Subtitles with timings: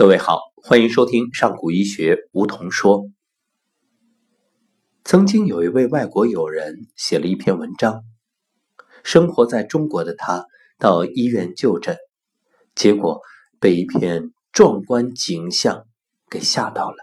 [0.00, 3.10] 各位好，欢迎收听上古医学梧桐说。
[5.04, 8.02] 曾经有一位外国友人写了一篇文章，
[9.04, 10.46] 生活在中国的他
[10.78, 11.98] 到医院就诊，
[12.74, 13.20] 结果
[13.60, 15.84] 被一片壮观景象
[16.30, 16.96] 给吓到了。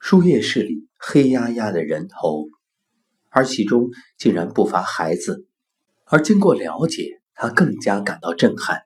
[0.00, 2.48] 输液室里黑压压的人头，
[3.28, 5.46] 而其中竟然不乏孩子。
[6.06, 8.84] 而经过了解，他更加感到震撼，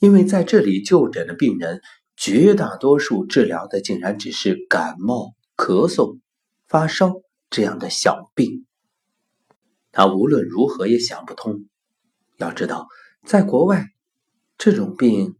[0.00, 1.80] 因为在这里就诊的病人。
[2.20, 6.18] 绝大多数治疗的竟然只是感冒、咳嗽、
[6.68, 7.14] 发烧
[7.48, 8.66] 这样的小病。
[9.90, 11.64] 他无论如何也想不通。
[12.36, 12.88] 要知道，
[13.24, 13.86] 在国外，
[14.58, 15.38] 这种病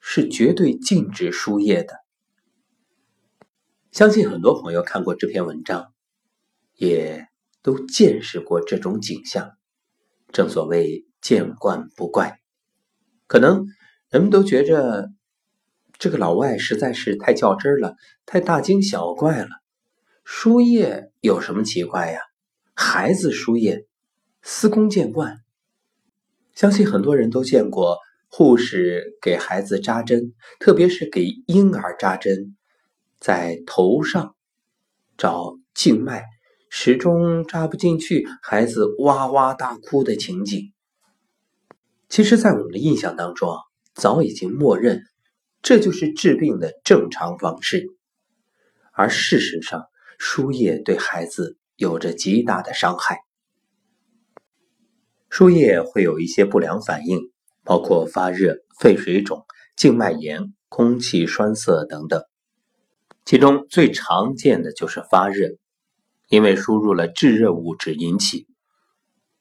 [0.00, 1.94] 是绝对禁止输液的。
[3.92, 5.92] 相信很多朋友看过这篇文章，
[6.74, 7.28] 也
[7.62, 9.52] 都见识过这种景象。
[10.32, 12.40] 正所谓见惯不怪，
[13.28, 13.64] 可能
[14.10, 15.08] 人们都觉着。
[15.98, 17.96] 这个老外实在是太较真了，
[18.26, 19.48] 太大惊小怪了。
[20.24, 22.20] 输液有什么奇怪呀？
[22.74, 23.86] 孩子输液，
[24.42, 25.38] 司空见惯。
[26.54, 27.98] 相信很多人都见过
[28.28, 32.56] 护士给孩子扎针，特别是给婴儿扎针，
[33.18, 34.34] 在头上
[35.16, 36.24] 找静脉，
[36.68, 40.72] 始终扎不进去，孩子哇哇大哭的情景。
[42.08, 43.56] 其实，在我们的印象当中，
[43.94, 45.02] 早已经默认。
[45.66, 47.88] 这就是治病的正常方式，
[48.92, 49.86] 而事实上，
[50.16, 53.18] 输液对孩子有着极大的伤害。
[55.28, 57.32] 输液会有一些不良反应，
[57.64, 59.44] 包括发热、肺水肿、
[59.76, 62.22] 静脉炎、空气栓塞等等。
[63.24, 65.48] 其中最常见的就是发热，
[66.28, 68.46] 因为输入了制热物质引起，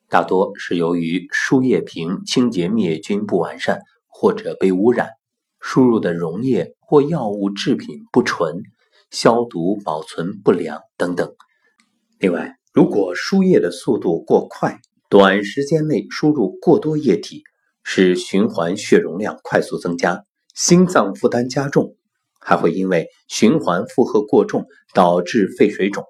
[0.09, 5.09] 大多是由于输液瓶清洁灭菌不完善或者被污染。
[5.67, 8.61] 输入的溶液或药物制品不纯，
[9.09, 11.33] 消毒保存不良等等。
[12.19, 14.79] 另外，如果输液的速度过快，
[15.09, 17.41] 短时间内输入过多液体，
[17.83, 20.23] 使循环血容量快速增加，
[20.53, 21.95] 心脏负担加重，
[22.39, 26.05] 还会因为循环负荷过重导致肺水肿，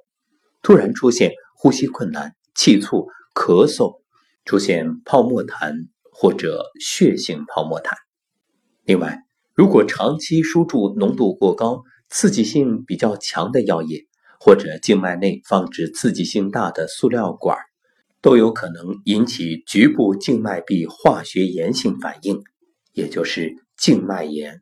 [0.61, 4.01] 突然出现呼吸困难、气促、咳嗽，
[4.43, 7.93] 出现泡沫痰或者血性泡沫痰。
[8.83, 9.21] 另外，
[9.55, 14.05] 如果长期输注浓度过高、刺激性比较强的药液，
[14.37, 17.57] 或者静脉内放置刺激性大的塑料管，
[18.21, 22.41] 都有可能引起局部静脉壁化学炎性反应，
[22.91, 24.61] 也就是静脉炎。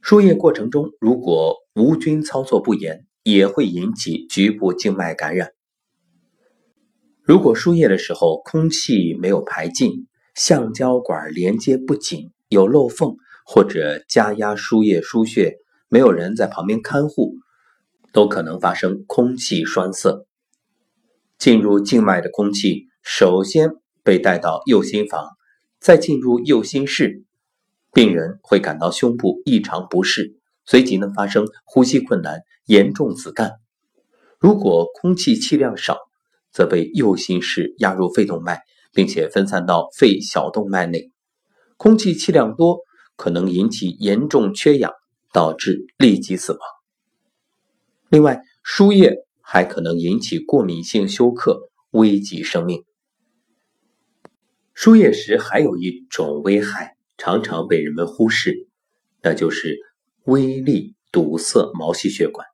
[0.00, 5.50] 输液过程中如果无菌操作不严，也会引起局部静脉感染。
[7.24, 10.06] 如果输液的时候空气没有排尽，
[10.36, 13.16] 橡胶管连接不紧，有漏缝。
[13.44, 15.56] 或者加压输液输血，
[15.88, 17.34] 没有人在旁边看护，
[18.12, 20.26] 都可能发生空气栓塞。
[21.38, 23.70] 进入静脉的空气首先
[24.04, 25.28] 被带到右心房，
[25.80, 27.24] 再进入右心室，
[27.92, 33.56] 病人会感到胸部异常不适，随即呢发生呼吸困难、严重紫绀。
[34.38, 35.98] 如果空气气量少，
[36.52, 38.60] 则被右心室压入肺动脉，
[38.92, 41.10] 并且分散到肺小动脉内；
[41.76, 42.78] 空气气量多。
[43.16, 44.92] 可能引起严重缺氧，
[45.32, 46.60] 导致立即死亡。
[48.10, 52.84] 另外，输液还可能引起过敏性休克，危及生命。
[54.74, 58.68] 输液时还有一种危害，常常被人们忽视，
[59.22, 59.78] 那就是
[60.24, 62.46] 微粒堵塞毛细血管。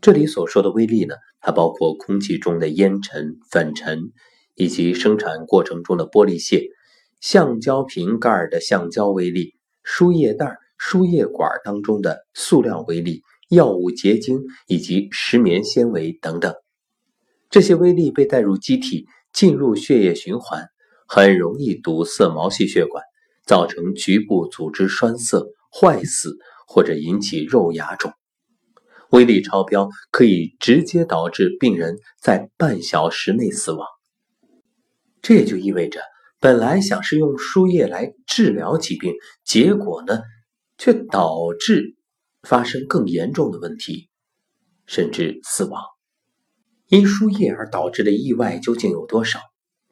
[0.00, 4.12] 这里所说的微粒呢，它包括空气中的烟尘、粉尘，
[4.54, 6.68] 以及生产过程中的玻璃屑。
[7.20, 16.54] 橡胶瓶盖的橡胶微粒、输液袋、输液管当中的塑料微粒、药物结晶以及石棉纤维等等，
[17.50, 20.66] 这些微粒被带入机体，进入血液循环，
[21.06, 23.02] 很容易堵塞毛细血管，
[23.46, 26.36] 造成局部组织栓塞、坏死
[26.66, 28.12] 或者引起肉芽肿。
[29.10, 33.86] 微粒超标可以直接导致病人在半小时内死亡。
[35.22, 36.00] 这也就意味着。
[36.44, 39.14] 本来想是用输液来治疗疾病，
[39.46, 40.20] 结果呢，
[40.76, 41.96] 却导致
[42.42, 44.10] 发生更严重的问题，
[44.84, 45.82] 甚至死亡。
[46.88, 49.40] 因输液而导致的意外究竟有多少？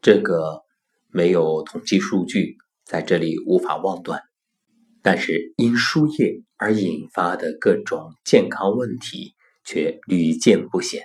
[0.03, 0.61] 这个
[1.09, 4.21] 没有统计数据，在这里无法妄断。
[5.01, 11.03] 但是因输液而引发的各种健康问题却屡见不鲜。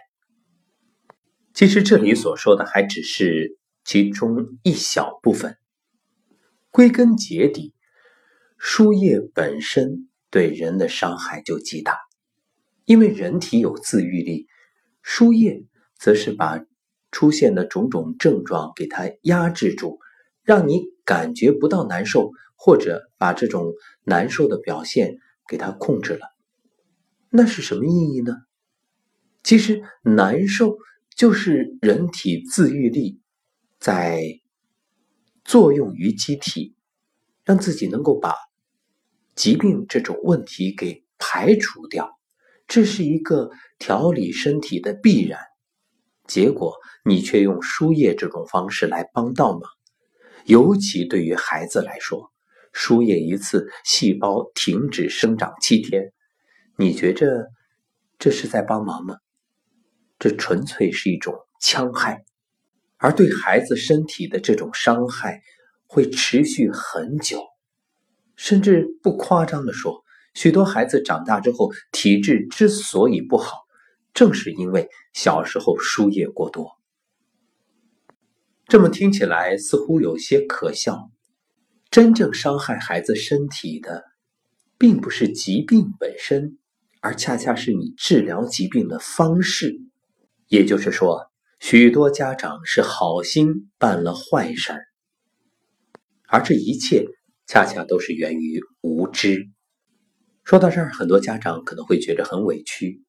[1.53, 3.57] 其实这里所说的还只是。
[3.88, 5.56] 其中一小部分，
[6.72, 7.74] 归根结底，
[8.57, 11.98] 输液本身对人的伤害就极大。
[12.84, 14.48] 因为人体有自愈力，
[15.01, 15.66] 输液
[15.98, 16.60] 则是把
[17.12, 20.00] 出现的种种症状给它压制住，
[20.44, 23.72] 让你感觉不到难受，或者把这种
[24.04, 25.16] 难受的表现
[25.48, 26.28] 给它控制了。
[27.30, 28.34] 那是什么意义呢？
[29.44, 30.75] 其实难受
[31.16, 33.22] 就是人体自愈力
[33.79, 34.21] 在
[35.44, 36.75] 作用于机体，
[37.44, 38.35] 让自己能够把
[39.35, 42.18] 疾病这种问题给排除掉。
[42.68, 45.39] 这是一个调理身体的必然
[46.25, 46.75] 结果，
[47.06, 49.62] 你却用输液这种方式来帮倒忙？
[50.45, 52.31] 尤其对于孩子来说，
[52.74, 56.12] 输液一次，细胞停止生长七天，
[56.77, 57.47] 你觉着
[58.19, 59.15] 这是在帮忙吗？
[60.19, 62.25] 这纯粹是一种戕害，
[62.97, 65.41] 而对孩子身体的这种伤害
[65.85, 67.41] 会持续很久，
[68.35, 70.03] 甚至不夸张的说。
[70.33, 73.65] 许多孩子长大之后体质之所以不好，
[74.13, 76.77] 正是因为小时候输液过多。
[78.67, 81.09] 这么听起来似乎有些可笑。
[81.89, 84.03] 真正伤害孩子身体的，
[84.77, 86.57] 并不是疾病本身，
[87.01, 89.79] 而恰恰是你治疗疾病的方式。
[90.50, 94.86] 也就是说，许多家长是好心办了坏事儿，
[96.27, 97.06] 而这一切
[97.45, 99.50] 恰恰都是源于无知。
[100.44, 103.04] 说到这儿，很多家长可能会觉得很委屈，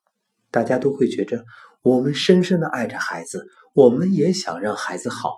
[0.50, 1.44] 大家都会觉着
[1.82, 5.36] 我们深深的爱着孩子，我们也想让孩子好，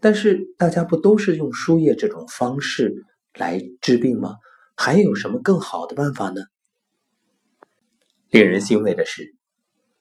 [0.00, 3.04] 但是大家不都是用输液这种方式
[3.34, 4.36] 来治病吗？
[4.76, 6.42] 还有什么更好的办法呢？
[8.30, 9.34] 令人欣慰的是，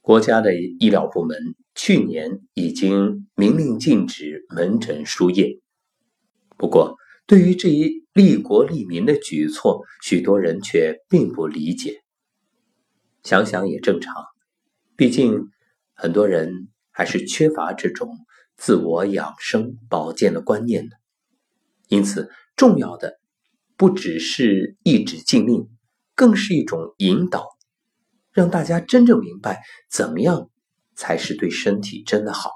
[0.04, 5.62] 国家的医疗部门去年已经明令禁止门诊输液，
[6.58, 6.98] 不过。
[7.26, 12.02] 对于这一利国利民的举措，许多人却并不理解。
[13.24, 14.14] 想想也正常，
[14.98, 15.48] 毕竟
[15.94, 18.10] 很多人还是缺乏这种
[18.58, 20.98] 自我养生保健的观念的。
[21.88, 23.22] 因此，重要的
[23.78, 25.70] 不只是一纸禁令，
[26.16, 27.48] 更是一种引导，
[28.34, 30.50] 让大家真正明白怎么样
[30.96, 32.52] 才是对身体真的好。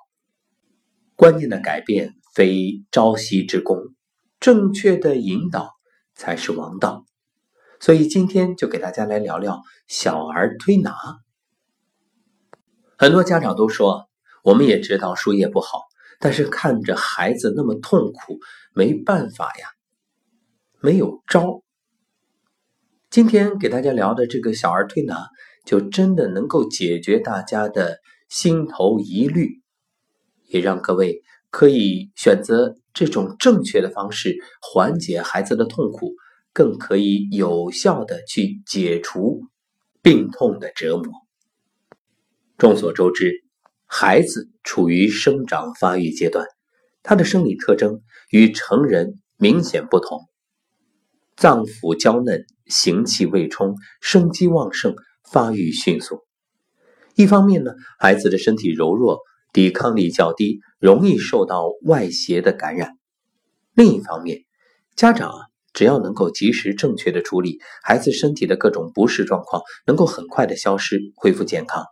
[1.15, 3.77] 观念的改变非朝夕之功。
[4.39, 5.73] 正确的引导
[6.13, 7.05] 才是王道，
[7.79, 10.95] 所以今天就给大家来聊聊小儿推拿。
[12.99, 14.07] 很多家长都说，
[14.43, 15.81] 我们也知道输液不好，
[16.19, 18.39] 但是看着孩子那么痛苦，
[18.75, 19.69] 没办法呀，
[20.81, 21.63] 没有招。
[23.09, 25.27] 今天给大家聊的这个小儿推拿，
[25.67, 29.61] 就真的能够解决大家的心头疑虑，
[30.47, 31.21] 也让各位。
[31.49, 36.13] 可以选择这种正确的方式缓解孩子的痛苦，
[36.51, 39.43] 更可以有效的去解除
[40.01, 41.13] 病痛的折磨。
[42.57, 43.45] 众所周知，
[43.85, 46.45] 孩子处于生长发育阶段，
[47.01, 50.19] 他的生理特征与成人明显不同，
[51.37, 54.95] 脏腑娇嫩，行气未充，生机旺盛，
[55.31, 56.21] 发育迅速。
[57.15, 59.19] 一方面呢，孩子的身体柔弱。
[59.53, 62.91] 抵抗力较低，容易受到外邪的感染。
[63.73, 64.43] 另一方面，
[64.95, 65.39] 家长啊，
[65.73, 71.85] 只要能够及时正确的处理孩子身体的各种不适状况，能够很快的消失，恢复健康。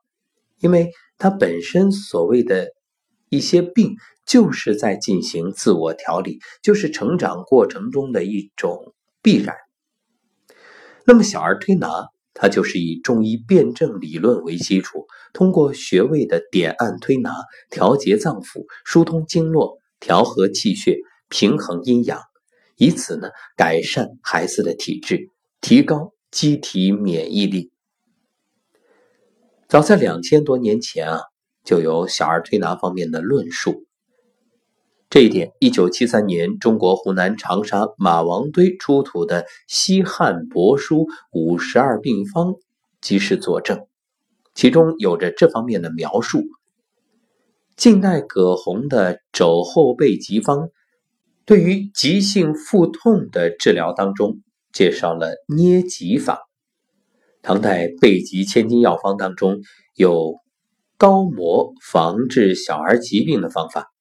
[0.60, 2.68] 因为他本身所谓的
[3.30, 3.96] 一些病，
[4.28, 9.56] 就是在进行自我调理，就是成长过程中的一种必然。
[11.04, 12.10] 那么，小儿推拿。
[12.38, 17.34] 它就是以中医辨证理论为基础，通过穴位的点按推拿，
[17.70, 20.98] 调节脏腑，疏通经络，调和气血，
[21.30, 22.20] 平衡阴阳，
[22.76, 25.30] 以此呢改善孩子的体质，
[25.62, 27.72] 提高机体免疫力。
[29.70, 31.22] 早在两千多年前啊，
[31.64, 33.85] 就有小儿推拿方面的论述。
[35.16, 42.48] 这一点，一九七三年，中国湖南长沙马王堆出土的西汉帛书《五十二病方》
[43.00, 43.88] 即是佐证，
[44.54, 46.44] 其中有着这方面的描述。
[47.78, 50.58] 近代葛洪的《肘后备急方》
[51.46, 54.42] 对于急性腹痛的治疗当中
[54.74, 56.42] 介绍了捏脊法。
[57.42, 59.62] 唐代《备急千金药方》当中
[59.96, 60.42] 有
[60.98, 63.94] 高摩防治小儿疾病的方法。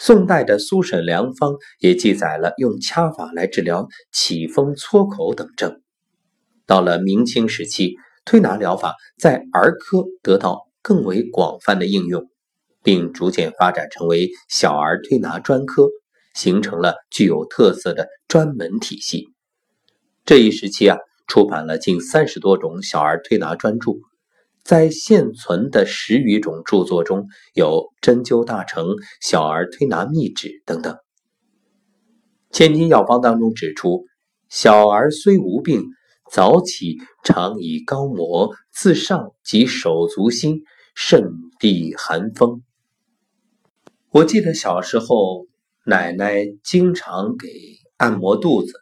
[0.00, 5.82] 宋代的《苏沈良方》也记载了用掐法来治疗起风、搓口等症。
[6.66, 12.30] 到了明清时期，推拿疗法在儿科得到更为广泛的应用，
[12.84, 15.88] 并逐渐发展成为小儿推拿专科，
[16.32, 19.26] 形成了具有特色的专门体系。
[20.24, 23.92] 这一时期啊，出版了近三十多种小儿推拿专著。
[24.62, 27.66] 在现存的十余种著作中，有
[28.00, 28.86] 《针灸大成》
[29.20, 30.94] 《小儿推拿秘旨》等等。
[32.50, 34.04] 《千金药方》当中指出，
[34.48, 35.84] 小儿虽无病，
[36.30, 40.62] 早起常以膏摩，自上及手足心，
[40.94, 42.62] 肾地寒风。
[44.10, 45.46] 我记得小时候，
[45.84, 47.48] 奶奶经常给
[47.98, 48.72] 按摩肚子，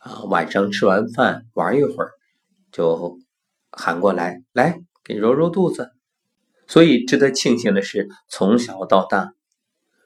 [0.00, 2.10] 啊，晚上吃完饭玩一会儿，
[2.72, 3.18] 就
[3.70, 5.92] 喊过来，来给揉揉肚子。
[6.68, 9.32] 所以值得庆幸的是，从小到大，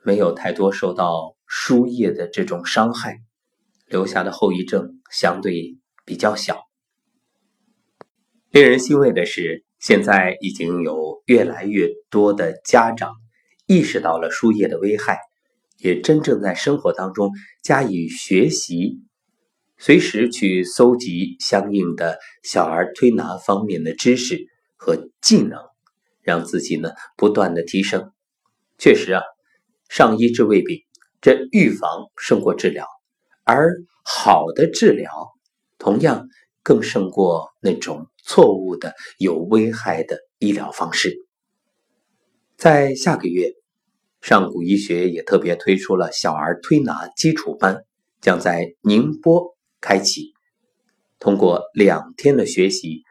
[0.02, 3.18] 没有太多受到输液的这种伤害，
[3.86, 5.76] 留下的后遗症相对
[6.06, 6.62] 比较小。
[8.50, 13.12] 令人欣慰的是，现在已经有越来越多的家长。
[13.66, 15.18] 意识到了输液的危害，
[15.78, 17.30] 也真正在生活当中
[17.62, 19.00] 加以学习，
[19.78, 24.44] 随时去搜集相应的小儿推拿方面的知识
[24.76, 25.58] 和技能，
[26.22, 28.12] 让自己呢不断的提升。
[28.78, 29.22] 确实啊，
[29.88, 30.80] 上医治未病，
[31.20, 32.86] 这预防胜过治疗，
[33.44, 33.74] 而
[34.04, 35.10] 好的治疗
[35.78, 36.28] 同样
[36.62, 41.14] 更胜过那种错误的有危害的医疗方式。
[42.56, 43.52] 在下个月。
[44.24, 47.82] 上古医学也特别推出了小儿推拿基础班，
[48.20, 50.32] 将在宁波开启。
[51.18, 53.02] 通过两天的学习，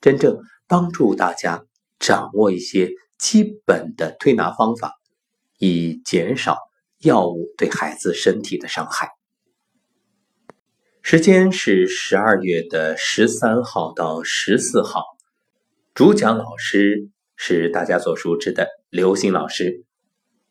[0.00, 1.64] 真正帮助大家
[2.00, 4.94] 掌握一些基本的推拿方法，
[5.58, 6.58] 以减少
[6.98, 9.10] 药物对孩子身体的伤害。
[11.02, 15.04] 时间是十二月的十三号到十四号，
[15.94, 19.84] 主讲老师是大家所熟知的刘星老师。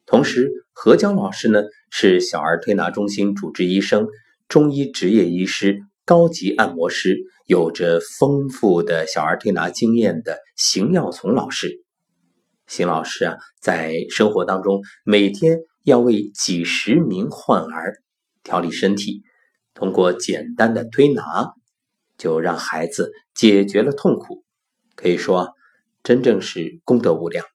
[0.06, 4.08] 同时，何江老师呢是小儿推拿中心主治医生、
[4.48, 11.84] 中医执业医师、高级按摩师，有着丰富的小儿推拿经验的邢耀从老师。
[12.66, 18.00] 邢老师啊，在生活当中每天要为几十名患儿
[18.42, 19.22] 调理身体，
[19.76, 21.54] 通过简单的推拿，
[22.18, 24.44] 就让孩子解决了痛苦，
[24.96, 25.52] 可以说
[26.02, 27.46] 真正是功德无量。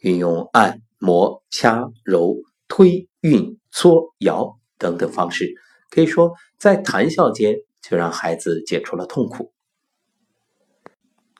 [0.00, 0.82] 运用按。
[0.98, 5.54] 摩、掐、揉、推、运、搓、摇等等方式，
[5.94, 9.52] 可以说在谈笑间就让孩子解除了痛苦。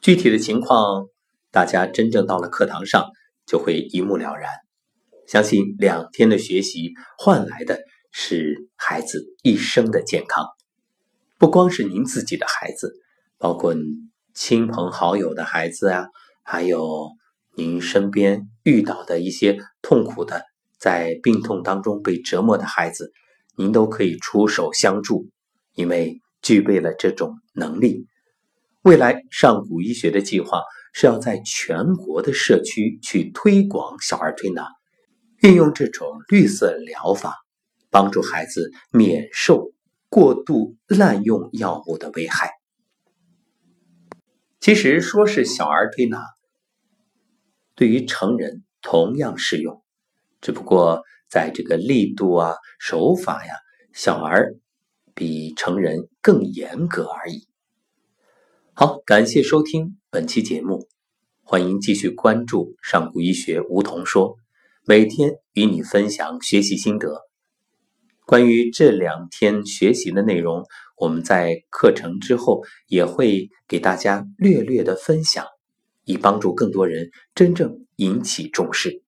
[0.01, 1.09] 具体的情况，
[1.51, 3.11] 大家真正到了课堂上
[3.47, 4.49] 就会一目了然。
[5.27, 7.81] 相信两天的学习换来的
[8.13, 10.47] 是孩子一生的健康，
[11.37, 12.95] 不光是您自己的孩子，
[13.39, 13.75] 包括
[14.35, 16.07] 亲朋好友的孩子啊，
[16.45, 17.11] 还有。
[17.57, 20.43] 您身边遇到的一些痛苦的，
[20.77, 23.13] 在病痛当中被折磨的孩子，
[23.57, 25.29] 您都可以出手相助，
[25.75, 28.07] 因为具备了这种能力。
[28.83, 34.69] 未来上古医学的计划是要在全国的社区去推广小儿推拿，
[35.43, 37.35] 运用这种绿色疗法，
[37.91, 39.73] 帮助孩子免受
[40.09, 42.51] 过度滥用药物的危害。
[44.61, 46.23] 其实说是小儿推拿。
[47.75, 49.83] 对于成人同样适用，
[50.41, 51.03] 只不过
[51.35, 53.55] 在这个力度啊、手法呀，
[53.93, 54.55] 小儿
[55.17, 57.49] 比成人更严格而已。
[58.73, 60.87] 好，感谢收听本期节目，
[61.43, 64.37] 欢迎继续关注上古医学梧桐说，
[64.85, 67.23] 每天与你分享学习心得。
[68.25, 70.65] 关于这两天学习的内容，
[70.97, 75.45] 我们在课程之后也会给大家略略的分享。
[76.05, 79.04] 以帮助更多人真正引起重视。